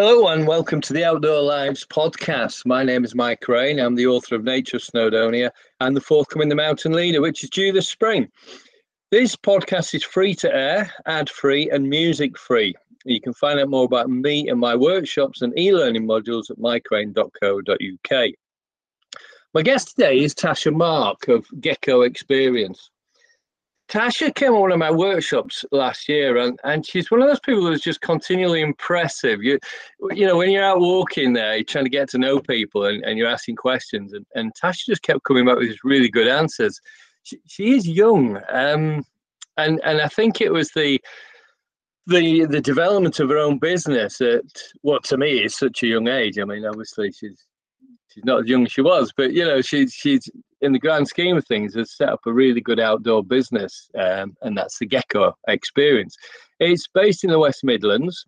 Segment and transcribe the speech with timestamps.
[0.00, 2.64] Hello and welcome to the Outdoor Lives podcast.
[2.64, 3.80] My name is Mike Raine.
[3.80, 7.72] I'm the author of Nature Snowdonia and the forthcoming The Mountain Leader, which is due
[7.72, 8.28] this spring.
[9.10, 12.76] This podcast is free to air, ad free, and music free.
[13.06, 16.58] You can find out more about me and my workshops and e learning modules at
[16.58, 18.30] mikeraine.co.uk.
[19.52, 22.88] My guest today is Tasha Mark of Gecko Experience.
[23.88, 27.40] Tasha came on one of my workshops last year, and, and she's one of those
[27.40, 29.42] people who's just continually impressive.
[29.42, 29.58] You,
[30.10, 33.02] you know, when you're out walking there, you're trying to get to know people, and,
[33.04, 36.28] and you're asking questions, and, and Tasha just kept coming back with these really good
[36.28, 36.78] answers.
[37.22, 39.04] She, she is young, um,
[39.56, 41.00] and and I think it was the
[42.06, 44.44] the the development of her own business at
[44.82, 46.38] what to me is such a young age.
[46.38, 47.47] I mean, obviously she's
[48.08, 50.28] she's not as young as she was, but you know, she's she's
[50.60, 54.36] in the grand scheme of things has set up a really good outdoor business, um,
[54.42, 56.16] and that's the Gecko Experience.
[56.60, 58.24] It's based in the West Midlands.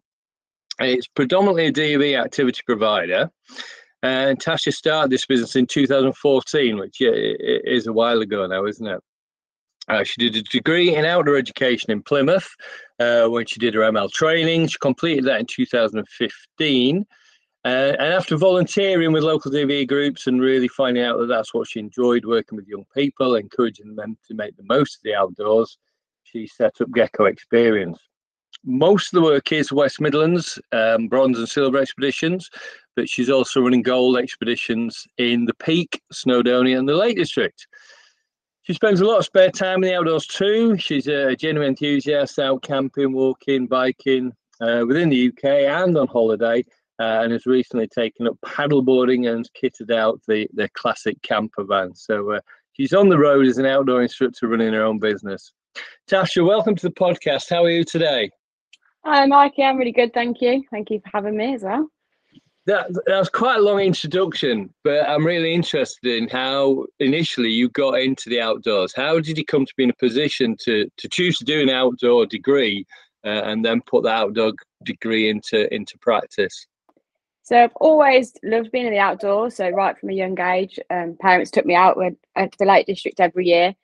[0.78, 3.30] It's predominantly a DofE activity provider.
[4.02, 9.00] And Tasha started this business in 2014, which is a while ago now, isn't it?
[9.88, 12.48] Uh, she did a degree in outdoor education in Plymouth
[12.98, 14.68] uh, when she did her ML training.
[14.68, 17.04] She completed that in 2015.
[17.64, 21.68] Uh, and after volunteering with local DofE groups and really finding out that that's what
[21.68, 25.76] she enjoyed working with young people, encouraging them to make the most of the outdoors,
[26.24, 27.98] she set up Gecko Experience.
[28.64, 32.48] Most of the work is West Midlands, um, bronze and silver expeditions,
[32.96, 37.66] but she's also running gold expeditions in the Peak, Snowdonia, and the Lake District.
[38.62, 40.78] She spends a lot of spare time in the outdoors too.
[40.78, 46.64] She's a genuine enthusiast out camping, walking, biking uh, within the UK and on holiday
[47.00, 51.94] uh, and has recently taken up paddleboarding and kitted out the, the classic camper van.
[51.94, 52.40] So uh,
[52.74, 55.52] she's on the road as an outdoor instructor running her own business.
[56.08, 57.48] Tasha, welcome to the podcast.
[57.48, 58.30] How are you today?
[59.04, 59.62] Hi, Mikey.
[59.62, 60.12] I'm really good.
[60.12, 60.62] Thank you.
[60.70, 61.88] Thank you for having me as well.
[62.66, 67.70] That, that was quite a long introduction, but I'm really interested in how initially you
[67.70, 68.92] got into the outdoors.
[68.94, 71.70] How did you come to be in a position to, to choose to do an
[71.70, 72.84] outdoor degree
[73.24, 74.52] uh, and then put the outdoor
[74.84, 76.66] degree into, into practice?
[77.50, 79.56] So I've always loved being in the outdoors.
[79.56, 82.64] So right from a young age, um, parents took me out with, uh, to the
[82.64, 83.74] Lake District every year,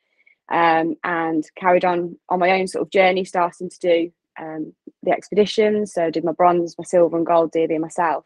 [0.48, 4.72] um, and carried on on my own sort of journey, starting to do um,
[5.02, 5.94] the expeditions.
[5.94, 8.24] So I did my bronze, my silver, and gold DofE myself.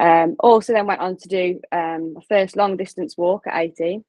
[0.00, 4.04] Um, also, then went on to do um, my first long distance walk at 18,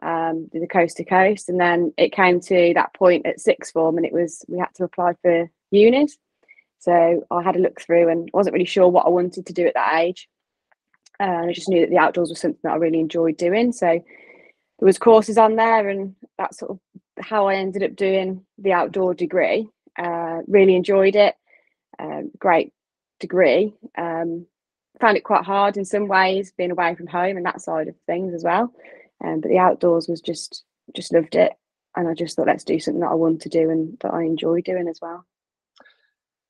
[0.00, 3.74] um, did the coast to coast, and then it came to that point at sixth
[3.74, 6.16] form, and it was we had to apply for unis.
[6.80, 9.66] So I had a look through and wasn't really sure what I wanted to do
[9.66, 10.28] at that age.
[11.18, 13.72] And I just knew that the outdoors was something that I really enjoyed doing.
[13.72, 16.80] So there was courses on there, and that's sort of
[17.22, 19.68] how I ended up doing the outdoor degree.
[19.98, 21.34] Uh, really enjoyed it.
[21.98, 22.72] Um, great
[23.18, 23.74] degree.
[23.98, 24.46] Um,
[25.00, 27.94] found it quite hard in some ways, being away from home and that side of
[28.06, 28.72] things as well.
[29.22, 30.64] Um, but the outdoors was just
[30.96, 31.52] just loved it,
[31.94, 34.22] and I just thought let's do something that I want to do and that I
[34.22, 35.26] enjoy doing as well.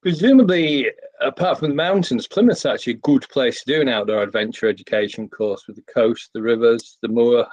[0.03, 0.91] Presumably,
[1.21, 5.28] apart from the mountains, Plymouth's actually a good place to do an outdoor adventure education
[5.28, 7.47] course with the coast, the rivers, the moor.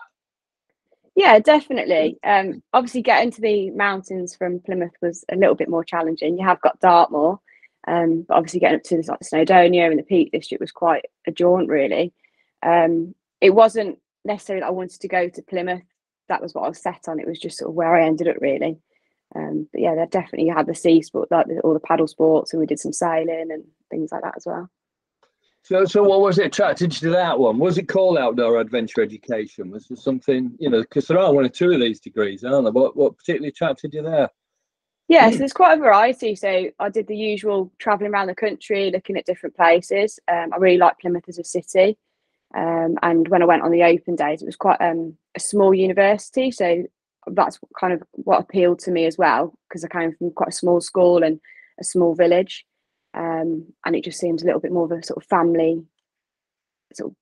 [1.16, 2.18] Yeah, definitely.
[2.24, 6.38] Um, obviously, getting to the mountains from Plymouth was a little bit more challenging.
[6.38, 7.40] You have got Dartmoor,
[7.88, 11.06] um, but obviously getting up to the, like, Snowdonia and the Peak District was quite
[11.26, 12.14] a jaunt, really.
[12.64, 15.84] Um, it wasn't necessarily that I wanted to go to Plymouth.
[16.30, 17.20] That was what I was set on.
[17.20, 18.78] It was just sort of where I ended up, really.
[19.36, 22.60] Um, but yeah, they definitely had the sea sport, like all the paddle sports, and
[22.60, 24.70] we did some sailing and things like that as well.
[25.64, 27.60] So, so what was it attracted you to that one?
[27.60, 29.70] Was it called outdoor adventure education?
[29.70, 32.64] Was it something, you know, because there are one or two of these degrees, aren't
[32.64, 32.72] there?
[32.72, 34.30] What, what particularly attracted you there?
[35.10, 36.36] Yeah, so there's quite a variety.
[36.36, 40.20] So I did the usual traveling around the country, looking at different places.
[40.30, 41.98] Um, I really like Plymouth as a city.
[42.56, 45.74] Um, and when I went on the open days, it was quite um, a small
[45.74, 46.50] university.
[46.52, 46.86] So
[47.34, 50.54] that's kind of what appealed to me as well because I came from quite a
[50.54, 51.40] small school and
[51.80, 52.66] a small village,
[53.14, 55.84] um, and it just seems a little bit more of a sort of family
[56.94, 57.16] sort of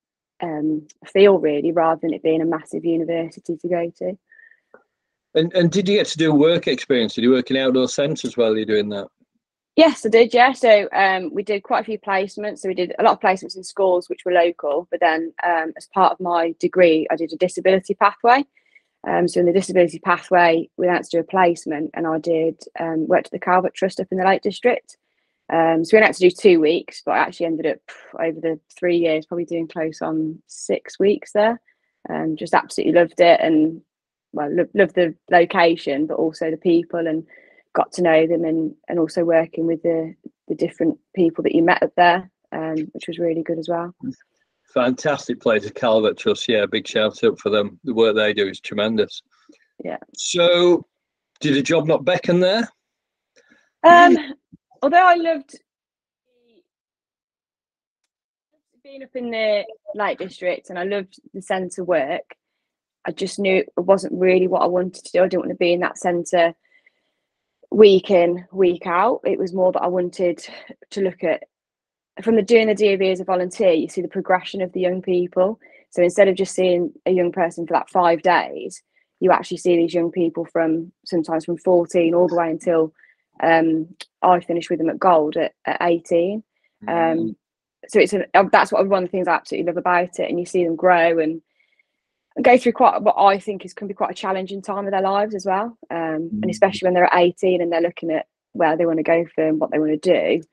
[0.48, 4.18] um, feel really, rather than it being a massive university to go to.
[5.34, 7.14] And and did you get to do work experience?
[7.14, 9.08] Did you work in outdoor centres while you're doing that?
[9.76, 10.34] Yes, I did.
[10.34, 12.60] Yeah, so um, we did quite a few placements.
[12.60, 15.74] So we did a lot of placements in schools which were local, but then um,
[15.76, 18.46] as part of my degree, I did a disability pathway.
[19.08, 22.62] Um, so in the disability pathway, we had to do a placement, and I did
[22.80, 24.98] um, worked at the Calvert Trust up in the Lake District.
[25.52, 27.80] Um, so we had to do two weeks, but I actually ended up
[28.20, 31.62] over the three years probably doing close on six weeks there.
[32.10, 33.82] Um, just absolutely loved it, and
[34.34, 37.26] well, lo- loved the location, but also the people, and
[37.74, 40.16] got to know them, and and also working with the
[40.48, 42.32] the different people that you met up there.
[42.52, 43.94] um, which was really good as well.
[44.76, 46.50] Fantastic place, Calvert Trust.
[46.50, 47.80] Yeah, big shout out for them.
[47.86, 49.22] The work they do is tremendous.
[49.84, 49.98] Yeah.
[50.14, 50.86] So,
[51.40, 52.70] did a job not beckon there?
[53.84, 54.18] Um,
[54.82, 55.58] although I loved
[58.84, 62.36] being up in the Lake District and I loved the centre work,
[63.08, 65.24] I just knew it wasn't really what I wanted to do.
[65.24, 66.54] I didn't want to be in that centre
[67.72, 69.22] week in, week out.
[69.24, 70.46] It was more that I wanted
[70.92, 71.44] to look at
[72.22, 75.02] from the doing the DofE as a volunteer, you see the progression of the young
[75.02, 75.60] people.
[75.90, 78.82] So instead of just seeing a young person for that five days,
[79.20, 82.94] you actually see these young people from sometimes from 14 all the way until
[83.42, 83.88] um,
[84.22, 86.44] I finished with them at Gold at, at 18.
[86.86, 87.12] Mm.
[87.12, 87.36] Um,
[87.88, 90.30] so it's a, uh, that's what one of the things I absolutely love about it,
[90.30, 91.42] and you see them grow and,
[92.42, 95.02] go through quite what I think is can be quite a challenging time of their
[95.02, 96.42] lives as well, um, mm-hmm.
[96.42, 99.26] and especially when they're at 18 and they're looking at where they want to go
[99.34, 100.44] for and what they want to do.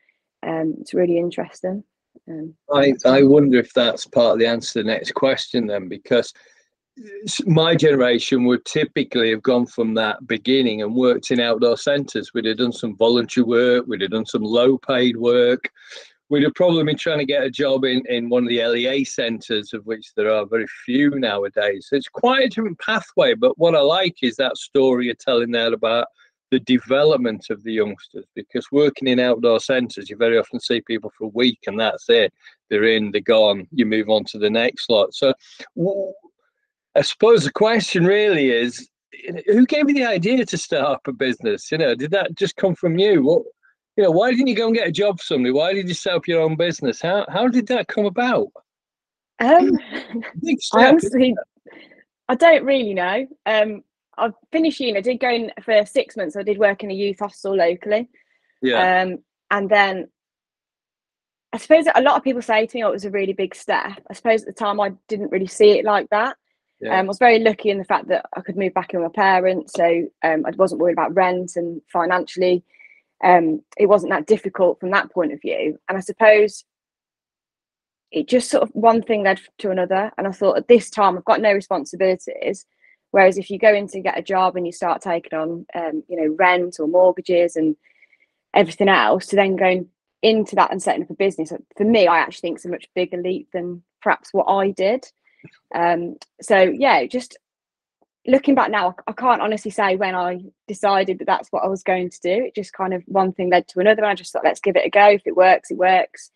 [0.43, 1.85] Um, it's really interesting.
[2.29, 5.89] Um, I I wonder if that's part of the answer to the next question then,
[5.89, 6.33] because
[7.47, 12.33] my generation would typically have gone from that beginning and worked in outdoor centres.
[12.35, 15.71] We'd have done some voluntary work, we'd have done some low paid work,
[16.29, 19.05] we'd have probably been trying to get a job in, in one of the LEA
[19.05, 21.87] centres, of which there are very few nowadays.
[21.89, 23.35] So it's quite a different pathway.
[23.35, 26.07] But what I like is that story you're telling there about
[26.53, 31.11] the development of the youngsters, because working in outdoor centres, you very often see people
[31.17, 32.31] for a week and that's it.
[32.69, 35.15] They're in, they're gone, you move on to the next lot.
[35.15, 35.33] So
[36.95, 38.87] I suppose the question really is
[39.47, 41.73] who gave you the idea to start up a business?
[41.73, 43.23] You know, did that just come from you?
[43.23, 43.43] What
[43.97, 45.53] you know, why didn't you go and get a job for somebody?
[45.53, 47.01] Why did you set up your own business?
[47.01, 48.49] How how did that come about?
[49.41, 49.79] Um,
[50.75, 51.35] I honestly,
[52.29, 53.27] I don't really know.
[53.47, 53.85] Um,
[54.17, 54.99] I finished uni.
[54.99, 56.37] I did go in for six months.
[56.37, 58.09] I did work in a youth hostel locally.
[58.61, 59.03] Yeah.
[59.03, 59.19] Um,
[59.51, 60.09] and then
[61.53, 63.55] I suppose a lot of people say to me, "Oh, it was a really big
[63.55, 66.37] step." I suppose at the time I didn't really see it like that.
[66.81, 66.99] Yeah.
[66.99, 69.13] Um, I was very lucky in the fact that I could move back in with
[69.15, 72.65] my parents, so um, I wasn't worried about rent and financially
[73.23, 75.79] um, it wasn't that difficult from that point of view.
[75.89, 76.65] And I suppose
[78.11, 80.11] it just sort of one thing led to another.
[80.19, 82.67] And I thought at this time I've got no responsibilities.
[83.13, 86.03] Whereas if you go in to get a job and you start taking on, um,
[86.09, 87.77] you know, rent or mortgages and
[88.55, 89.89] everything else, to then going
[90.23, 92.89] into that and setting up a business, for me, I actually think it's a much
[92.95, 95.05] bigger leap than perhaps what I did.
[95.75, 97.39] Um, so yeah, just
[98.27, 101.83] looking back now, I can't honestly say when I decided that that's what I was
[101.83, 102.45] going to do.
[102.45, 104.03] It just kind of one thing led to another.
[104.03, 105.09] And I just thought, let's give it a go.
[105.09, 106.31] If it works, it works.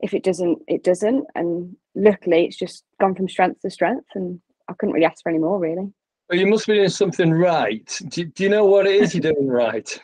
[0.00, 1.26] If it doesn't, it doesn't.
[1.34, 4.08] And luckily, it's just gone from strength to strength.
[4.14, 5.92] And I couldn't really ask for any more, really.
[6.28, 8.00] Well, you must be doing something right.
[8.08, 10.00] Do, do you know what it is you're doing right?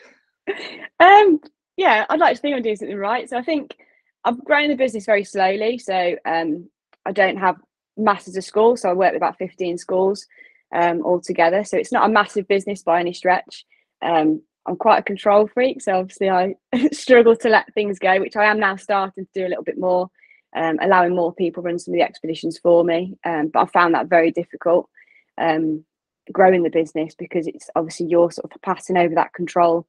[1.01, 1.41] um,
[1.77, 3.29] yeah, I'd like to think I'm doing something right.
[3.29, 3.77] So I think
[4.25, 5.79] I've grown the business very slowly.
[5.79, 6.69] So um,
[7.05, 7.57] I don't have
[7.97, 8.83] masses of schools.
[8.83, 10.27] So I work with about 15 schools
[10.73, 11.65] um, altogether.
[11.65, 13.65] So it's not a massive business by any stretch.
[14.01, 16.55] Um, I'm quite a control freak, so obviously I
[16.93, 19.79] struggle to let things go, which I am now starting to do a little bit
[19.79, 20.09] more,
[20.55, 23.17] um, allowing more people run some of the expeditions for me.
[23.25, 24.89] Um, but I found that very difficult
[25.37, 25.85] um,
[26.33, 29.87] growing the business because it's obviously you're sort of passing over that control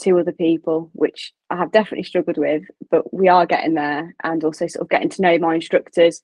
[0.00, 4.42] to other people, which I have definitely struggled with, but we are getting there and
[4.42, 6.22] also sort of getting to know my instructors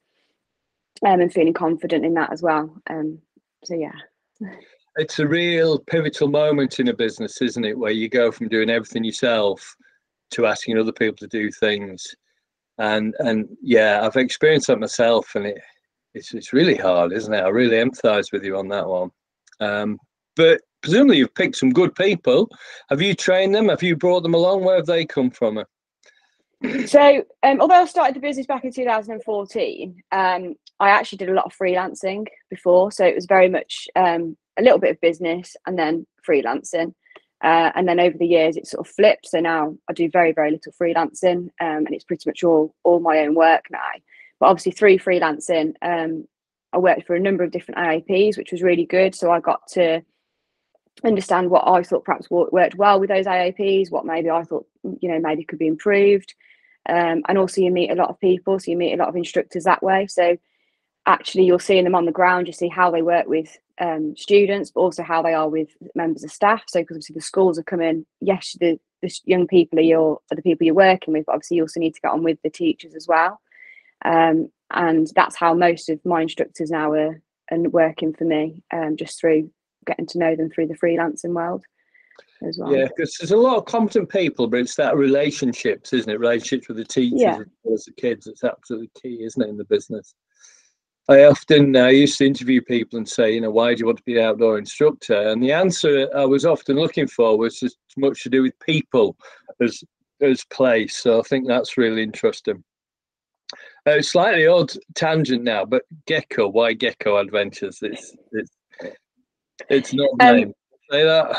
[1.06, 2.74] um, and feeling confident in that as well.
[2.88, 3.18] Um,
[3.64, 3.92] so yeah.
[5.00, 7.78] It's a real pivotal moment in a business isn't it?
[7.78, 9.76] Where you go from doing everything yourself
[10.32, 12.16] to asking other people to do things.
[12.78, 15.58] And and yeah i've experienced that myself and it
[16.14, 17.44] it's, it's really hard isn't it?
[17.44, 19.12] I really empathize with you on that one
[19.60, 19.98] um,
[20.36, 22.48] but presumably you've picked some good people.
[22.90, 23.68] Have you trained them?
[23.68, 24.64] Have you brought them along?
[24.64, 25.62] Where have they come from?
[26.86, 31.34] So um, although i started the business back in 2014 um, i actually did a
[31.34, 32.90] lot of freelancing before.
[32.90, 36.94] So it was very much um, a little bit of business and then freelancing.
[37.44, 39.28] Uh, and then over the years it sort of flipped.
[39.28, 42.98] So now i do very very little freelancing um, and it's pretty much all all
[42.98, 43.78] my own work now.
[44.40, 46.26] But obviously through freelancing um,
[46.72, 49.14] i worked for a number of different AAPs which was really good.
[49.14, 50.02] So i got to
[51.04, 54.66] understand what i thought perhaps worked well with those AAPs what maybe i thought
[55.00, 56.34] you know maybe could be improved.
[56.88, 59.16] Um, and also you meet a lot of people so you meet a lot of
[59.16, 60.06] instructors that way.
[60.06, 60.38] So
[61.06, 64.70] actually you're seeing them on the ground you see how they work with um, students
[64.70, 66.64] but also how they are with members of staff.
[66.66, 70.36] So because obviously the schools are coming yes the, the young people are your are
[70.36, 72.50] the people you're working with but obviously you also need to get on with the
[72.50, 73.40] teachers as well.
[74.04, 77.20] Um, and that's how most of my instructors now are
[77.50, 79.50] and working for me um, just through
[79.86, 81.64] getting to know them through the freelancing world
[82.46, 82.74] as well.
[82.74, 86.20] Yeah, because there's a lot of competent people, but it's that relationships, isn't it?
[86.20, 87.38] Relationships with the teachers, yeah.
[87.72, 88.26] as the kids.
[88.26, 90.14] It's absolutely key, isn't it, in the business?
[91.10, 93.96] I often I used to interview people and say, you know, why do you want
[93.96, 95.28] to be an outdoor instructor?
[95.28, 99.16] And the answer I was often looking for was as much to do with people
[99.62, 99.82] as
[100.20, 100.98] as place.
[100.98, 102.62] So I think that's really interesting.
[103.88, 107.78] Uh, slightly odd tangent now, but Gecko, why Gecko Adventures?
[107.80, 108.50] It's it's
[109.70, 110.52] it's not um, name.
[110.90, 111.34] Say that.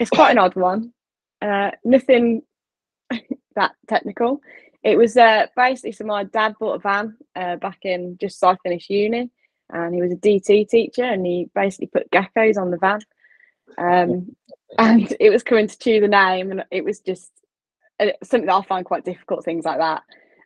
[0.00, 0.92] It's quite an odd one.
[1.40, 2.42] Uh, nothing
[3.54, 4.40] that technical.
[4.82, 8.48] It was uh, basically so my dad bought a van uh, back in just as
[8.48, 9.30] I finished uni,
[9.70, 13.00] and he was a DT teacher, and he basically put geckos on the van.
[13.78, 14.34] Um,
[14.78, 17.30] and it was coming to choose a name, and it was just
[18.00, 19.44] uh, something that I find quite difficult.
[19.44, 20.02] Things like that,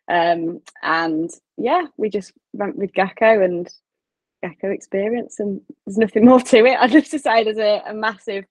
[0.07, 3.69] um, and yeah, we just went with gecko and
[4.43, 6.77] gecko experience, and there's nothing more to it.
[6.79, 8.45] I'd love to say there's a, a massive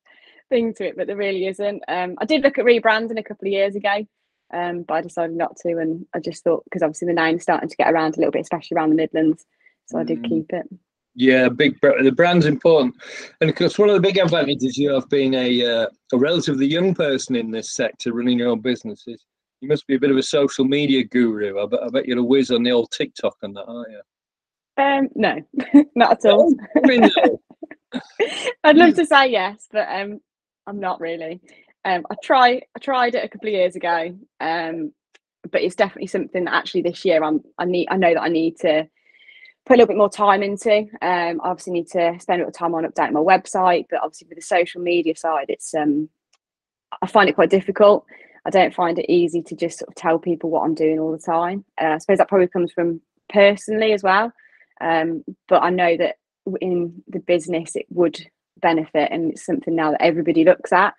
[0.49, 1.83] thing to it, but there really isn't.
[1.89, 4.07] Um, I did look at rebranding a couple of years ago,
[4.53, 5.79] um, but I decided not to.
[5.79, 8.43] And I just thought because obviously the name's starting to get around a little bit,
[8.43, 9.45] especially around the Midlands,
[9.87, 10.01] so mm.
[10.01, 10.29] I did mm.
[10.29, 10.67] keep it.
[11.17, 12.95] Yeah, big the brand's important,
[13.41, 16.67] and of course one of the big advantages you have being a uh, a relatively
[16.67, 19.25] young person in this sector running your own businesses.
[19.61, 21.63] You must be a bit of a social media guru.
[21.63, 24.01] I bet, I bet you're a whiz on the old TikTok and that, aren't you?
[24.83, 26.55] Um, no, not at all.
[28.65, 30.21] I'd love to say yes, but um,
[30.67, 31.41] I'm not really.
[31.85, 34.93] Um, I try I tried it a couple of years ago, um,
[35.51, 38.29] but it's definitely something that actually this year I'm I need I know that I
[38.29, 38.87] need to
[39.67, 40.81] put a little bit more time into.
[41.03, 44.29] Um, I obviously need to spend a little time on updating my website, but obviously
[44.29, 46.09] with the social media side, it's um
[47.03, 48.05] I find it quite difficult.
[48.47, 51.13] I don't find it easy to just sort of tell people what I'm doing all
[51.13, 51.65] the time.
[51.81, 54.33] Uh, I suppose that probably comes from personally as well.
[54.81, 56.17] Um, but I know that
[56.61, 58.27] in the business it would
[58.61, 60.95] benefit and it's something now that everybody looks at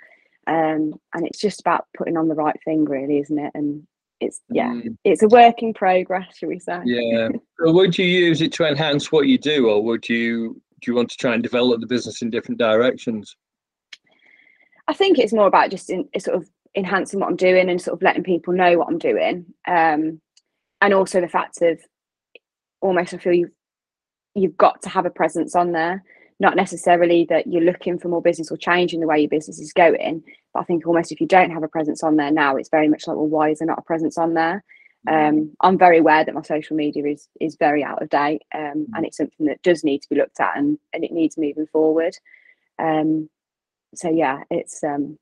[0.47, 3.85] um, and it's just about putting on the right thing really isn't it and
[4.19, 4.95] it's yeah mm.
[5.03, 7.29] it's a work in progress shall we say yeah
[7.59, 10.95] so would you use it to enhance what you do or would you do you
[10.95, 13.35] want to try and develop the business in different directions
[14.87, 17.97] i think it's more about just in, sort of enhancing what i'm doing and sort
[17.97, 19.45] of letting people know what i'm doing.
[19.67, 20.21] Um,
[20.79, 21.79] and also the fact of
[22.81, 23.51] almost i feel you've
[24.33, 26.03] you've got to have a presence on there.
[26.39, 29.73] Not necessarily that you're looking for more business or changing the way your business is
[29.73, 30.23] going
[30.53, 32.87] but i think almost if you don't have a presence on there now it's very
[32.87, 34.63] much like well why is there not a presence on there?
[35.07, 38.61] Um, i'm very aware that my social media is is very out of date um,
[38.61, 38.85] mm.
[38.93, 41.65] and it's something that does need to be looked at and, and it needs moving
[41.67, 42.15] forward.
[42.77, 43.29] Um,
[43.95, 45.17] so yeah it's um,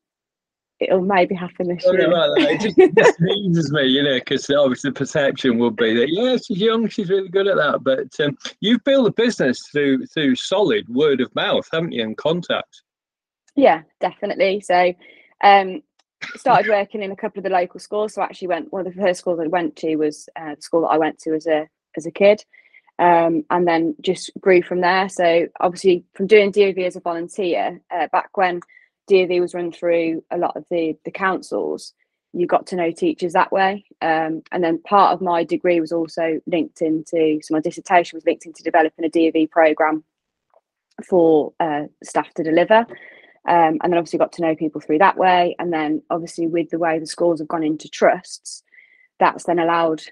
[0.80, 2.10] it'll maybe happen this year.
[2.38, 3.20] It just,
[3.56, 7.10] just me, you know, because obviously the perception would be that yeah, she's young, she's
[7.10, 7.84] really good at that.
[7.84, 12.18] But um, you've built a business through through solid word of mouth, haven't you, and
[12.18, 12.82] contact?
[13.56, 14.62] Yeah, definitely.
[14.62, 14.94] So,
[15.44, 15.82] um,
[16.36, 18.14] started working in a couple of the local schools.
[18.14, 20.62] So, I actually went one of the first schools I went to was uh, the
[20.62, 21.68] school that I went to as a
[21.98, 22.44] as a kid.
[22.98, 25.08] Um, and then just grew from there.
[25.08, 28.60] So obviously, from doing DofE as a volunteer uh, back when
[29.10, 31.94] DofE was run through a lot of the the councils,
[32.34, 33.86] you got to know teachers that way.
[34.02, 38.26] Um, and then part of my degree was also linked into, so my dissertation was
[38.26, 40.04] linked into developing a DofE program
[41.08, 42.86] for uh, staff to deliver.
[43.48, 45.56] Um, and then obviously got to know people through that way.
[45.58, 48.64] And then obviously with the way the schools have gone into trusts,
[49.20, 50.04] that's then allowed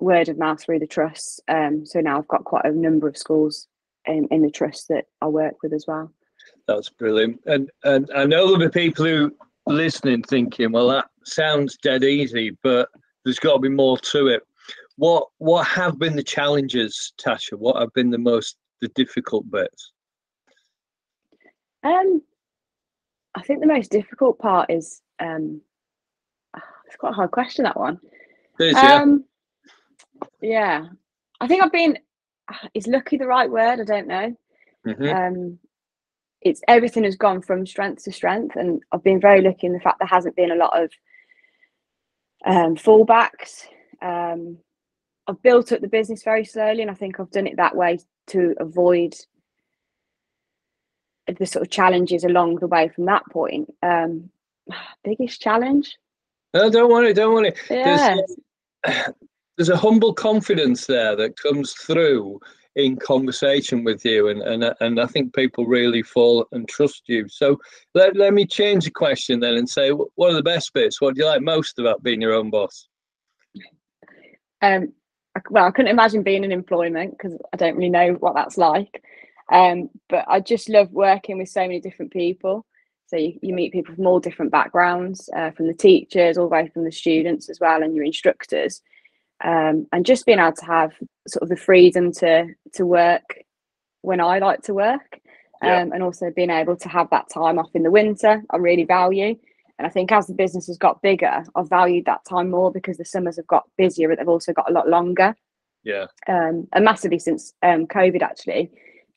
[0.00, 1.40] word of mouth through the trusts.
[1.46, 3.68] Um, so now I've got quite a number of schools
[4.06, 6.12] in, in the trust that I work with as well.
[6.66, 7.40] That's brilliant.
[7.46, 9.34] And and I know there'll be people who
[9.66, 12.88] listening thinking, well, that sounds dead easy, but
[13.24, 14.42] there's got to be more to it.
[14.96, 17.54] What what have been the challenges, Tasha?
[17.54, 19.92] What have been the most the difficult bits?
[21.82, 22.22] Um,
[23.34, 25.60] I think the most difficult part is um,
[26.86, 27.98] it's quite a hard question that one.
[28.58, 28.94] Is, yeah.
[28.94, 29.24] Um,
[30.42, 30.86] yeah,
[31.40, 31.98] I think I've been.
[32.74, 33.80] Is lucky the right word?
[33.80, 34.36] I don't know.
[34.86, 35.04] Mm-hmm.
[35.08, 35.58] Um,
[36.42, 39.80] it's everything has gone from strength to strength, and I've been very lucky in the
[39.80, 40.90] fact there hasn't been a lot of
[42.46, 43.64] um, fallbacks.
[44.02, 44.58] Um,
[45.26, 47.98] I've built up the business very slowly, and I think I've done it that way
[48.28, 49.14] to avoid
[51.38, 53.72] the sort of challenges along the way from that point.
[53.82, 54.30] Um,
[55.04, 55.96] biggest challenge?
[56.54, 57.52] No, don't worry, don't worry.
[57.70, 58.16] Yeah.
[58.84, 59.04] There's,
[59.56, 62.40] there's a humble confidence there that comes through
[62.76, 67.28] in conversation with you and and and I think people really fall and trust you.
[67.28, 67.58] So
[67.94, 71.00] let, let me change the question then and say what are the best bits?
[71.00, 72.88] What do you like most about being your own boss?
[74.62, 74.92] Um
[75.50, 79.02] well I couldn't imagine being in employment because I don't really know what that's like.
[79.52, 82.64] Um but I just love working with so many different people.
[83.08, 86.54] So you, you meet people from all different backgrounds, uh, from the teachers all the
[86.54, 88.80] way from the students as well and your instructors
[89.44, 90.92] um, and just being able to have
[91.26, 93.38] sort of the freedom to to work
[94.02, 95.20] when I like to work,
[95.62, 95.82] Yeah.
[95.82, 98.84] um, and also being able to have that time off in the winter, I really
[98.84, 99.36] value.
[99.78, 102.98] And I think as the business has got bigger, I've valued that time more because
[102.98, 105.34] the summers have got busier, but they've also got a lot longer.
[105.84, 106.06] Yeah.
[106.28, 108.70] Um, and massively since um, COVID, actually,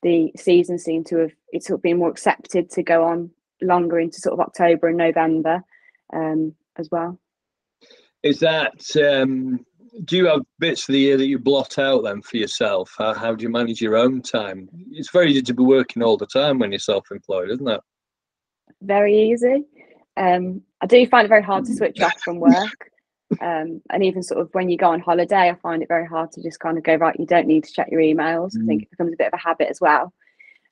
[0.04, 4.00] the season seemed to have it's sort of been more accepted to go on longer
[4.00, 5.64] into sort of October and November
[6.14, 7.20] um, as well.
[8.22, 9.66] Is that um,
[10.06, 12.94] do you have bits of the year that you blot out then for yourself?
[12.98, 14.70] How, how do you manage your own time?
[14.92, 17.82] It's very easy to be working all the time when you're self-employed, isn't it?
[18.82, 19.66] Very easy.
[20.18, 22.90] Um, I do find it very hard to switch off from work.
[23.42, 26.32] Um, and even sort of when you go on holiday, I find it very hard
[26.34, 28.56] to just kind of go, right, you don't need to check your emails.
[28.62, 30.14] I think it becomes a bit of a habit as well.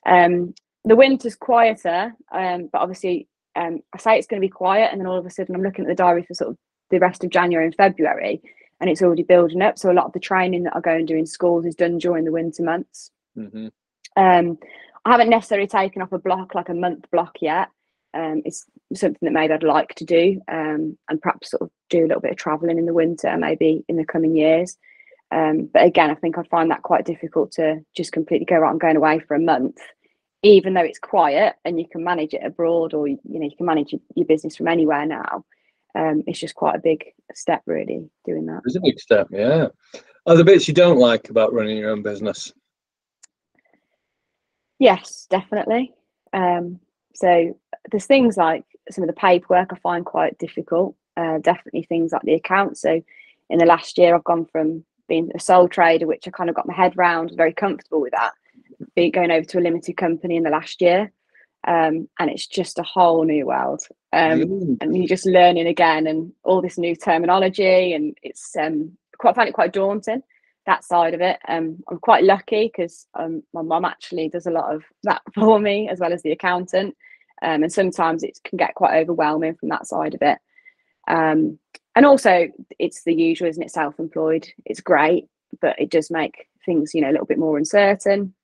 [0.06, 4.90] Um, the winter's quieter, um, but obviously um, I say it's going to be quiet,
[4.90, 6.58] and then all of a sudden I'm looking at the diary for sort of
[6.90, 8.42] the rest of January and February,
[8.82, 9.78] and it's already building up.
[9.78, 11.98] So a lot of the training that I go and do in schools is done
[11.98, 13.12] during the winter months.
[13.34, 13.68] hmm
[14.16, 14.58] Um,
[15.04, 17.68] I haven't necessarily taken off a block like a month block yet.
[18.12, 22.00] Um, it's something that maybe I'd like to do, um, and perhaps sort of do
[22.00, 24.76] a little bit of traveling in the winter, maybe in the coming years.
[25.30, 28.70] Um, but again, I think I'd find that quite difficult to just completely go right.
[28.70, 29.78] I'm going away for a month,
[30.42, 33.66] even though it's quiet and you can manage it abroad, or you know you can
[33.66, 35.44] manage your, your business from anywhere now.
[35.94, 38.62] Um, it's just quite a big step, really, doing that.
[38.64, 39.68] It's a big step, yeah.
[40.26, 42.52] Are the bits you don't like about running your own business?
[44.78, 45.92] Yes, definitely.
[46.32, 46.80] Um,
[47.14, 47.58] so
[47.90, 50.96] there's things like some of the paperwork I find quite difficult.
[51.16, 52.80] Uh, definitely things like the accounts.
[52.80, 53.02] So
[53.50, 56.56] in the last year, I've gone from being a sole trader, which I kind of
[56.56, 58.32] got my head round, very comfortable with that,
[58.96, 61.12] be going over to a limited company in the last year.
[61.66, 63.82] Um, and it's just a whole new world.
[64.14, 64.76] Um, Mm.
[64.82, 69.34] and you're just learning again and all this new terminology and it's um quite I
[69.34, 70.22] find it quite daunting
[70.66, 71.38] that side of it.
[71.48, 75.58] Um i'm quite lucky because um my mum actually does a lot of that for
[75.58, 76.94] me as well as the accountant.
[77.42, 80.38] Um and sometimes it can get quite overwhelming from that side of it.
[81.08, 81.58] Um
[81.96, 83.70] and also it's the usual isn't it?
[83.70, 84.46] Self-employed.
[84.66, 85.26] It's great
[85.60, 88.34] but it does make things you know a little bit more uncertain.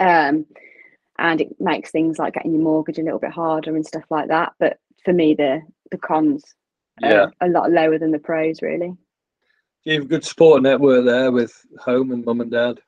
[0.00, 0.46] Um
[1.20, 4.28] and it makes things like getting your mortgage a little bit harder and stuff like
[4.28, 4.52] that.
[4.58, 6.42] But for me the the cons
[7.00, 7.26] Yeah.
[7.26, 8.88] are a lot lower than the pros really.
[8.88, 8.96] Do
[9.84, 12.80] you have a good support network there with home and mum and dad?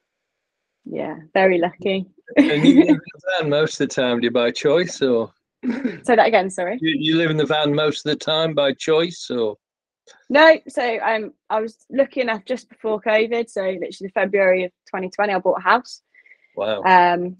[0.85, 2.07] yeah very lucky.
[2.37, 5.33] And you live in the van most of the time, do you by choice or?
[5.65, 6.79] Say that again sorry.
[6.81, 9.57] You, you live in the van most of the time by choice or?
[10.29, 15.33] No so um i was lucky enough just before covid so literally february of 2020
[15.33, 16.03] i bought a house.
[16.57, 16.83] Wow.
[16.83, 17.37] um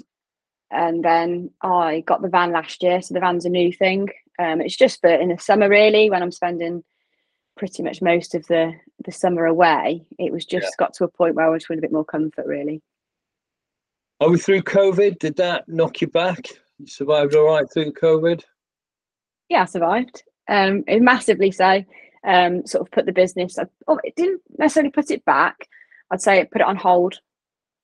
[0.73, 4.09] and then i got the van last year so the van's a new thing
[4.39, 6.83] um it's just for in the summer really when i'm spending
[7.57, 8.73] pretty much most of the
[9.05, 11.83] the summer away it was just got to a point where i was feeling a
[11.83, 12.81] bit more comfort really
[14.21, 15.19] Are we through COVID?
[15.19, 16.47] Did that knock you back?
[16.79, 18.43] You survived all right through COVID?
[19.49, 20.23] yeah, I survived.
[20.49, 21.85] Um, it massively so.
[22.25, 23.59] Um, sort of put the business.
[23.89, 25.69] Oh, it didn't necessarily put it back.
[26.11, 27.21] I'd say it put it on hold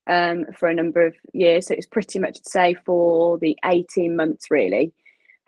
[0.09, 1.67] um, for a number of years.
[1.67, 4.93] So it was pretty much to say for the eighteen months really,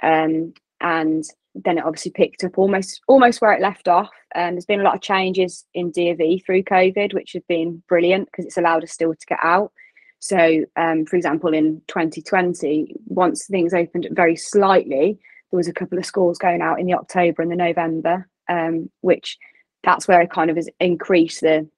[0.03, 4.11] um, and then it obviously picked up almost almost where it left off.
[4.35, 8.27] And there's been a lot of changes in DofE through COVID, which have been brilliant
[8.27, 9.73] because it's allowed us still to get out.
[10.21, 15.19] So, um, for example, in 2020, once things opened very slightly,
[15.51, 18.91] there was a couple of schools going out in the October and the November, um,
[19.01, 19.39] which
[19.83, 21.69] that's where it kind of has increased the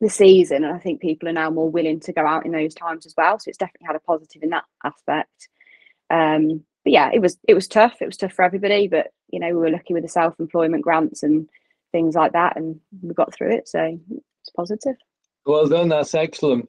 [0.00, 0.64] the season.
[0.64, 3.14] And I think people are now more willing to go out in those times as
[3.16, 3.38] well.
[3.38, 5.48] So it's definitely had a positive in that aspect.
[6.10, 7.96] Um, but yeah, it was it was tough.
[8.00, 10.84] It was tough for everybody, but you know we were lucky with the self employment
[10.84, 11.48] grants and
[11.90, 13.68] things like that, and we got through it.
[13.68, 14.94] So it's positive.
[15.46, 16.68] Well done, that's excellent.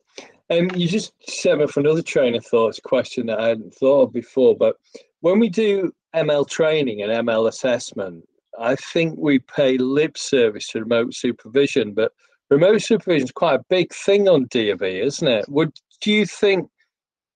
[0.49, 4.03] Um, you just set me for another train of thoughts question that I hadn't thought
[4.03, 4.55] of before.
[4.55, 4.77] But
[5.19, 8.23] when we do ML training and ML assessment,
[8.59, 12.11] I think we pay lip service to remote supervision, but
[12.49, 15.45] remote supervision is quite a big thing on DofE, isn't it?
[15.49, 16.69] Would do you think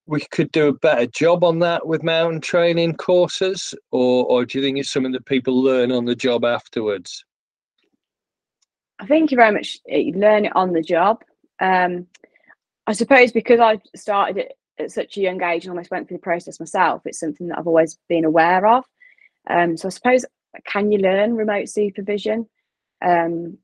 [0.07, 4.57] we could do a better job on that with mountain training courses, or or do
[4.57, 7.23] you think it's something that people learn on the job afterwards?
[8.99, 11.23] I think you very much you learn it on the job.
[11.59, 12.07] Um,
[12.87, 16.17] I suppose because I started it at such a young age and almost went through
[16.17, 18.83] the process myself, it's something that I've always been aware of.
[19.49, 20.25] Um, so I suppose
[20.65, 22.47] can you learn remote supervision?
[23.03, 23.57] Um,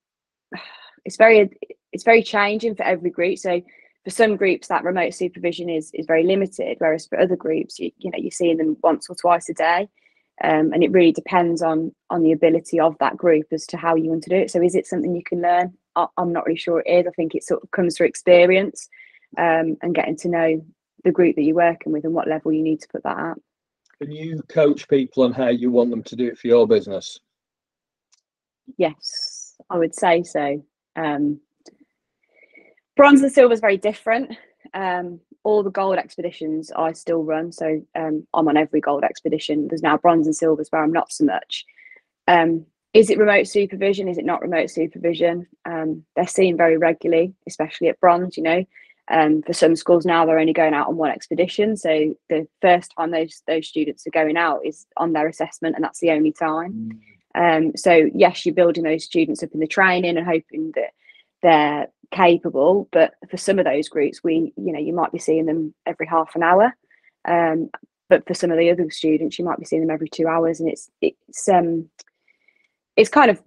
[1.08, 1.50] it's very
[1.92, 3.38] it's very changing for every group.
[3.40, 3.62] So
[4.04, 7.92] for some groups that remote supervision is is very limited, whereas for other groups you,
[7.98, 9.90] you know you're seeing them once or twice a day.
[10.44, 13.96] Um, and it really depends on on the ability of that group as to how
[13.96, 14.52] you want to do it.
[14.52, 17.08] So is it something you can learn I, am not really sure it is.
[17.08, 18.88] I think it sort of comes through experience
[19.38, 20.66] um, and getting to know
[21.04, 23.38] the group that you're working with and what level you need to put that at.
[24.00, 27.20] Can you coach people on how you want them to do it for your business?
[28.78, 30.64] Yes, I would say so.
[30.98, 31.40] Um,
[32.98, 34.36] bronze and silver is very different.
[34.74, 39.68] Um, all the gold expeditions I still run, so um, I'm on every gold expedition.
[39.70, 41.66] There's now bronze and silvers where I'm not so much.
[42.28, 44.10] Um, is it remote supervision?
[44.10, 45.48] Is it not remote supervision?
[45.66, 48.36] Um, they're seen very regularly, especially at bronze.
[48.36, 48.66] You know,
[49.10, 52.92] um, for some schools now they're only going out on one expedition, so the first
[52.98, 56.34] time those those students are going out is on their assessment, and that's the only
[56.34, 57.00] time.
[57.38, 60.92] Um, so yes, you're building those students up in the training and hoping that
[61.44, 62.90] they're capable.
[62.92, 66.08] But for some of those groups, we you know you might be seeing them every
[66.08, 66.74] half an hour.
[67.26, 67.70] Um,
[68.10, 70.60] but for some of the other students, you might be seeing them every two hours,
[70.60, 71.90] and it's it's um
[72.96, 73.40] it's kind of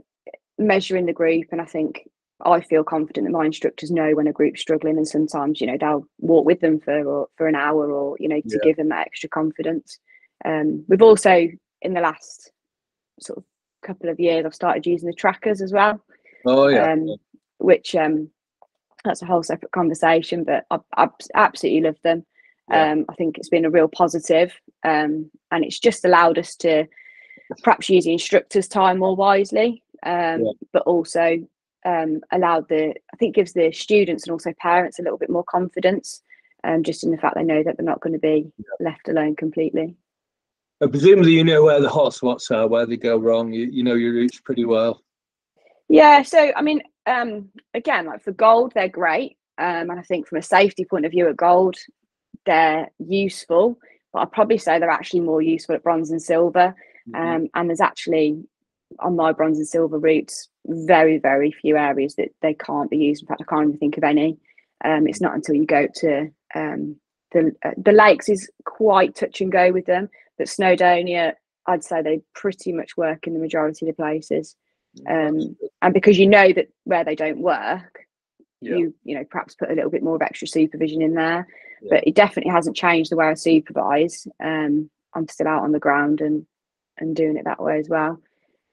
[0.57, 1.49] measuring the group.
[1.51, 2.09] And I think
[2.45, 5.77] I feel confident that my instructors know when a group's struggling, and sometimes you know
[5.79, 8.59] they'll walk with them for or, for an hour, or you know to yeah.
[8.63, 9.99] give them that extra confidence.
[10.45, 11.49] Um, we've also
[11.83, 12.53] in the last
[13.19, 13.45] sort of
[13.83, 16.01] couple of years, I've started using the trackers as well.
[16.47, 16.93] Oh yeah.
[16.93, 17.17] Um,
[17.59, 18.31] which um,
[19.05, 22.25] that's a whole separate conversation, but I, I absolutely love them.
[22.71, 22.93] Yeah.
[22.93, 24.53] Um, I think it's been a real positive,
[24.85, 26.87] um, and it's just allowed us to
[27.63, 30.53] perhaps use the instructor's time more wisely, um, yeah.
[30.73, 31.39] but also
[31.85, 35.45] um, allowed the I think gives the students and also parents a little bit more
[35.45, 36.23] confidence,
[36.65, 38.65] um, just in the fact they know that they're not going to be yeah.
[38.87, 39.97] left alone completely.
[40.81, 43.53] And presumably, you know where the hot spots are, where they go wrong.
[43.53, 45.03] You, you know your routes pretty well.
[45.89, 50.27] Yeah, so I mean, um, again, like for gold, they're great, um, and I think
[50.27, 51.77] from a safety point of view, at gold,
[52.47, 53.79] they're useful.
[54.13, 56.75] But I'd probably say they're actually more useful at bronze and silver.
[57.09, 57.15] Mm-hmm.
[57.15, 58.43] Um, and there's actually
[58.99, 63.23] on my bronze and silver routes very, very few areas that they can't be used.
[63.23, 64.39] In fact, I can't even think of any.
[64.85, 66.97] Um, it's not until you go to um,
[67.33, 70.09] the uh, the lakes is quite touch and go with them,
[70.41, 71.35] but Snowdonia,
[71.67, 74.57] I'd say they pretty much work in the majority of the places.
[75.07, 78.07] Um, and because you know that where they don't work,
[78.63, 78.77] yeah.
[78.77, 81.47] you you know perhaps put a little bit more of extra supervision in there.
[81.83, 81.89] Yeah.
[81.91, 84.27] But it definitely hasn't changed the way I supervise.
[84.43, 86.47] Um, I'm still out on the ground and
[86.97, 88.19] and doing it that way as well.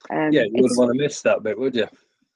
[0.10, 1.88] Um, yeah, you wouldn't want to miss that bit, would you?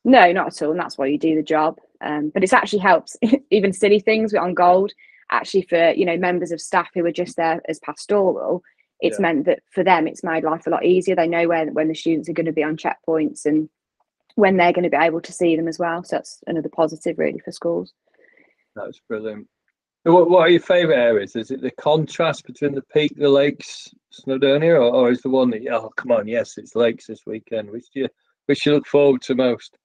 [0.04, 0.72] No, not at all.
[0.72, 1.80] And that's why you do the job.
[2.02, 3.16] Um, but it's actually helps
[3.50, 4.92] even silly things on gold.
[5.32, 8.62] Actually, for you know members of staff who are just there as pastoral,
[9.02, 9.24] it's yeah.
[9.24, 11.96] meant that for them it's made life a lot easier they know where when the
[11.96, 13.70] students are going to be on checkpoints and
[14.36, 17.18] when they're going to be able to see them as well so that's another positive
[17.18, 17.94] really for schools
[18.76, 19.48] that's brilliant
[20.04, 23.90] what, what are your favorite areas is it the contrast between the peak the lakes
[24.14, 27.70] snowdonia or, or is the one that oh come on yes it's lakes this weekend
[27.70, 28.10] which do you
[28.46, 29.78] which you look forward to most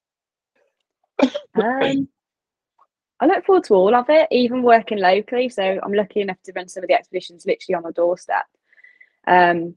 [1.55, 2.09] um,
[3.19, 5.49] I look forward to all of it, even working locally.
[5.49, 8.45] So I'm lucky enough to run some of the expeditions literally on my doorstep.
[9.27, 9.77] Um,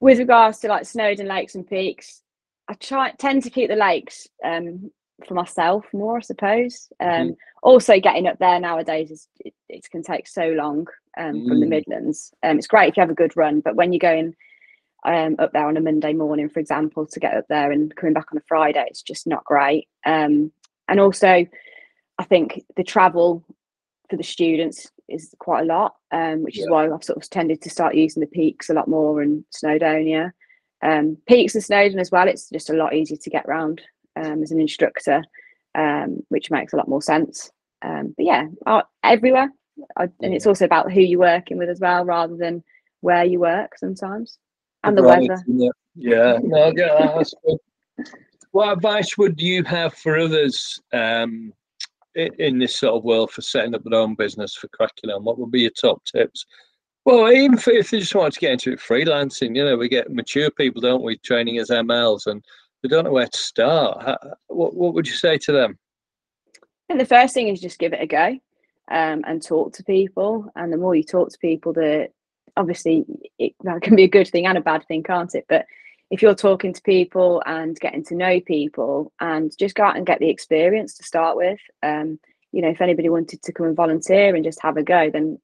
[0.00, 2.22] with regards to like Snowdon lakes and peaks,
[2.68, 4.90] I try tend to keep the lakes um,
[5.26, 6.88] for myself more, I suppose.
[7.00, 7.36] Um, mm.
[7.62, 10.86] Also, getting up there nowadays is it, it can take so long
[11.18, 11.48] um, mm.
[11.48, 11.70] from the mm.
[11.70, 12.32] Midlands.
[12.42, 14.36] Um, it's great if you have a good run, but when you're going
[15.04, 18.14] um, up there on a Monday morning, for example, to get up there and coming
[18.14, 19.88] back on a Friday, it's just not great.
[20.06, 20.52] Um,
[20.88, 21.46] and also,
[22.18, 23.44] I think the travel
[24.08, 26.64] for the students is quite a lot, um, which yeah.
[26.64, 29.44] is why I've sort of tended to start using the peaks a lot more and
[29.54, 30.32] Snowdonia.
[30.82, 33.82] Um, peaks and Snowdon as well, it's just a lot easier to get around
[34.16, 35.24] um, as an instructor,
[35.74, 37.50] um, which makes a lot more sense.
[37.82, 38.46] Um, but yeah,
[39.02, 39.50] everywhere.
[39.96, 42.64] I, and it's also about who you're working with as well, rather than
[43.00, 44.38] where you work sometimes
[44.82, 45.28] and the right.
[45.28, 45.42] weather.
[45.46, 46.38] Yeah, yeah.
[46.42, 47.58] no, I get that.
[48.52, 51.52] What advice would you have for others um,
[52.14, 55.24] in this sort of world for setting up their own business for cracking on?
[55.24, 56.44] What would be your top tips?
[57.04, 59.88] Well, even if, if they just want to get into it freelancing, you know, we
[59.88, 62.44] get mature people, don't we, training as MLs, and
[62.82, 64.02] they don't know where to start.
[64.02, 64.18] How,
[64.48, 65.78] what what would you say to them?
[66.88, 68.38] And the first thing is just give it a go
[68.90, 70.50] um, and talk to people.
[70.56, 72.08] And the more you talk to people, the
[72.56, 73.04] obviously
[73.38, 75.46] it, that can be a good thing and a bad thing, can't it?
[75.48, 75.66] But
[76.10, 80.06] if you're talking to people and getting to know people and just go out and
[80.06, 82.18] get the experience to start with um,
[82.52, 85.38] you know if anybody wanted to come and volunteer and just have a go then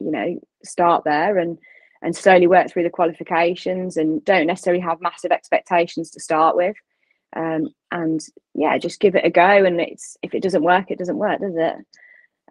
[0.00, 1.58] you know start there and
[2.02, 6.76] and slowly work through the qualifications and don't necessarily have massive expectations to start with.
[7.34, 8.20] Um, and
[8.54, 11.40] yeah just give it a go and it's if it doesn't work it doesn't work
[11.40, 11.74] does it?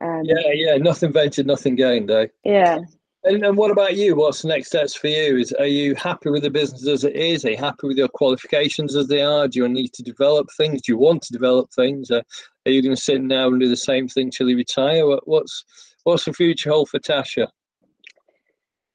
[0.01, 2.27] Um, yeah yeah nothing ventured nothing gained eh?
[2.43, 2.79] yeah
[3.25, 4.15] And, and what about you?
[4.15, 5.37] What's the next steps for you?
[5.37, 7.43] Is are you happy with the business as it is?
[7.43, 9.47] Are you happy with your qualifications as they are?
[9.47, 10.83] Do you need to develop things?
[10.83, 12.11] Do you want to develop things?
[12.11, 12.21] Uh,
[12.65, 15.07] are you going to sit now and do the same thing till you retire?
[15.07, 15.65] What, what's
[16.03, 17.47] what's the future hold for Tasha?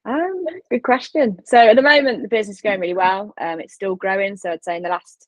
[0.05, 1.37] Um, good question.
[1.43, 3.33] So at the moment, the business is going really well.
[3.37, 4.37] Um, it's still growing.
[4.37, 5.27] So I'd say in the last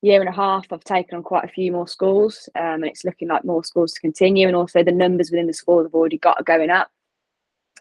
[0.00, 3.04] year and a half, I've taken on quite a few more schools, um, and it's
[3.04, 4.46] looking like more schools to continue.
[4.46, 6.88] And also the numbers within the schools have already got going up.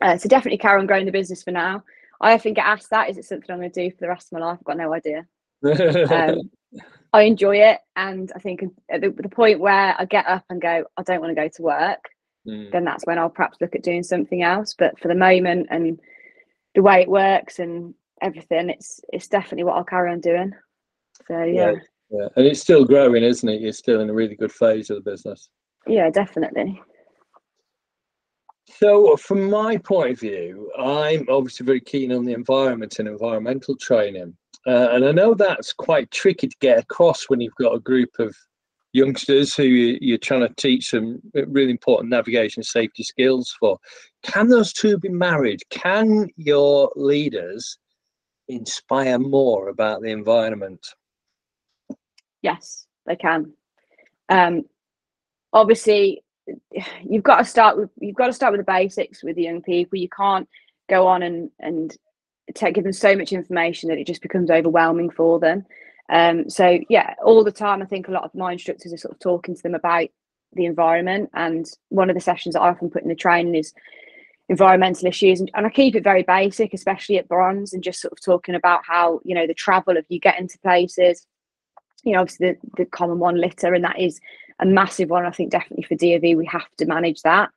[0.01, 1.83] Uh, so definitely carry on growing the business for now.
[2.19, 4.27] I often get asked that: is it something I'm going to do for the rest
[4.31, 4.57] of my life?
[4.59, 5.25] I've got no idea.
[6.11, 6.49] um,
[7.13, 10.61] I enjoy it, and I think at the, the, point where I get up and
[10.61, 12.03] go, I don't want to go to work,
[12.47, 12.71] mm.
[12.71, 14.75] then that's when I'll perhaps look at doing something else.
[14.77, 15.99] But for the moment, and
[16.75, 20.53] the way it works and everything, it's it's definitely what I'll carry on doing.
[21.27, 21.71] So yeah.
[21.71, 21.75] yeah.
[22.09, 23.59] Yeah, and it's still growing, isn't it?
[23.59, 25.49] You're still in a really good phase of the business.
[25.85, 26.81] Yeah, definitely.
[28.69, 33.75] So, from my point of view, I'm obviously very keen on the environment and environmental
[33.75, 34.35] training.
[34.65, 38.09] Uh, and I know that's quite tricky to get across when you've got a group
[38.19, 38.35] of
[38.91, 43.77] youngsters who you're trying to teach some really important navigation safety skills for.
[44.23, 45.61] Can those two be married?
[45.69, 47.77] Can your leaders
[48.49, 50.85] inspire more about the environment?
[52.41, 53.53] Yes, they can.
[54.29, 54.63] Um,
[55.53, 56.23] obviously,
[57.07, 59.61] you've got to start with you've got to start with the basics with the young
[59.61, 59.97] people.
[59.97, 60.47] You can't
[60.89, 61.95] go on and and
[62.55, 65.65] take, give them so much information that it just becomes overwhelming for them.
[66.09, 69.13] Um, so yeah, all the time I think a lot of my instructors are sort
[69.13, 70.07] of talking to them about
[70.53, 71.29] the environment.
[71.33, 73.73] And one of the sessions that I often put in the training is
[74.49, 78.13] environmental issues and, and I keep it very basic, especially at bronze, and just sort
[78.13, 81.27] of talking about how, you know, the travel of you get into places,
[82.03, 84.21] you know, obviously the, the common one litter, and that is
[84.59, 85.25] a massive one.
[85.25, 87.49] I think definitely for DofE, we have to manage that.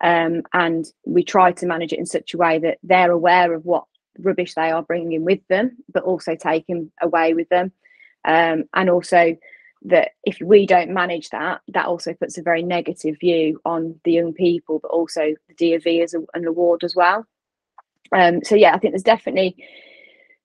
[0.00, 3.64] Um, and we try to manage it in such a way that they're aware of
[3.64, 3.84] what
[4.18, 7.72] rubbish they are bringing in with them, but also taking away with them.
[8.24, 9.36] Um, and also
[9.82, 14.12] that if we don't manage that, that also puts a very negative view on the
[14.12, 17.26] young people, but also the DofE as a, an award as well.
[18.12, 19.56] Um, so yeah, I think there's definitely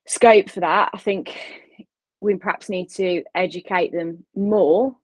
[0.05, 0.91] scope for that.
[0.93, 1.35] I think
[2.21, 4.95] we perhaps need to educate them more,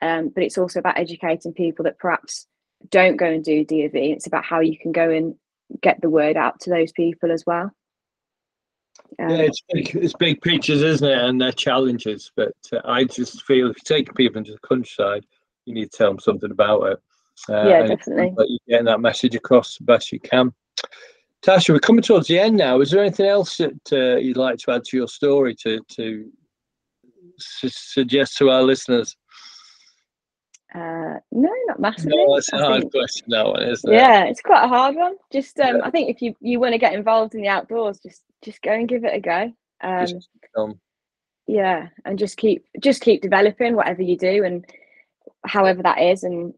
[0.00, 2.46] um, but it's also about educating people that perhaps
[2.90, 4.12] don't go and do DofE.
[4.12, 5.34] It's about how you can go and
[5.82, 7.70] get the word out to those people as well.
[9.18, 11.18] Um, yeah, it's big, it's big pictures, isn't it?
[11.18, 12.30] And their challenges.
[12.36, 15.24] But uh, I just feel if you take people into the countryside,
[15.64, 16.98] you need to tell them something about it.
[17.48, 18.32] Uh, yeah, definitely.
[18.36, 20.52] But you're getting that message across the best you can.
[21.42, 22.80] Tasha, we're coming towards the end now.
[22.80, 26.30] Is there anything else that uh, you'd like to add to your story to to
[27.38, 29.16] su- suggest to our listeners?
[30.74, 32.16] Uh, no, not massively.
[32.16, 33.96] No, it's a hard think, question, that one, isn't it?
[33.96, 35.16] Yeah, it's quite a hard one.
[35.32, 35.82] Just, um, yeah.
[35.82, 38.72] I think if you you want to get involved in the outdoors, just just go
[38.72, 39.52] and give it a go.
[39.80, 40.78] Um,
[41.46, 44.66] yeah, and just keep just keep developing whatever you do, and
[45.46, 46.22] however that is.
[46.22, 46.52] And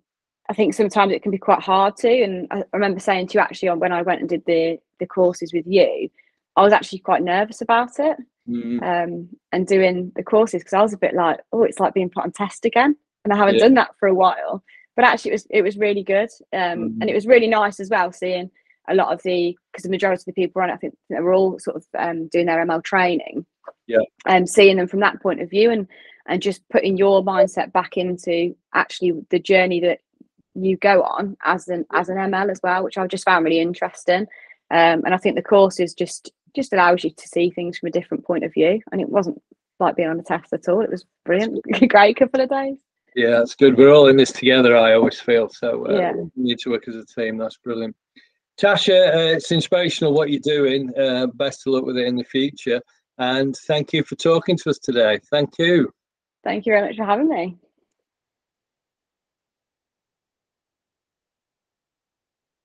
[0.48, 2.22] I think sometimes it can be quite hard to.
[2.22, 5.06] And I remember saying to you actually on when I went and did the the
[5.06, 6.10] courses with you,
[6.56, 8.16] I was actually quite nervous about it.
[8.48, 8.82] Mm.
[8.82, 12.10] Um, and doing the courses because I was a bit like, oh, it's like being
[12.10, 12.96] put on test again
[13.30, 13.64] and I haven't yeah.
[13.64, 14.62] done that for a while.
[14.96, 17.00] But actually, it was it was really good, um, mm-hmm.
[17.00, 18.50] and it was really nice as well seeing
[18.88, 21.20] a lot of the because the majority of the people on it, I think they
[21.20, 23.46] were all sort of um, doing their ML training.
[23.86, 25.86] Yeah, and seeing them from that point of view, and
[26.26, 30.00] and just putting your mindset back into actually the journey that
[30.54, 33.60] you go on as an as an ML as well, which I just found really
[33.60, 34.26] interesting.
[34.72, 37.88] Um, and I think the course is just just allows you to see things from
[37.88, 39.40] a different point of view, and it wasn't
[39.78, 40.82] like being on a test at all.
[40.82, 42.76] It was brilliant, great couple of days.
[43.14, 43.76] Yeah, that's good.
[43.76, 44.76] We're all in this together.
[44.76, 45.86] I always feel so.
[45.86, 46.12] Uh, yeah.
[46.12, 47.38] we need to work as a team.
[47.38, 47.96] That's brilliant.
[48.60, 50.92] Tasha, uh, it's inspirational what you're doing.
[50.98, 52.80] Uh, best of luck with it in the future.
[53.18, 55.18] And thank you for talking to us today.
[55.30, 55.92] Thank you.
[56.44, 57.56] Thank you very much for having me.